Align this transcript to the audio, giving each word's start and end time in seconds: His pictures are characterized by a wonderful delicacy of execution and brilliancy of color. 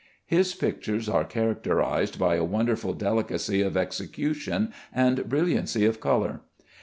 His 0.25 0.55
pictures 0.55 1.07
are 1.07 1.23
characterized 1.23 2.17
by 2.17 2.33
a 2.35 2.43
wonderful 2.43 2.93
delicacy 2.93 3.61
of 3.61 3.77
execution 3.77 4.73
and 4.91 5.29
brilliancy 5.29 5.85
of 5.85 5.99
color. 5.99 6.41